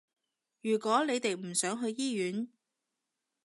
[0.61, 2.49] 如果你哋唔想去醫院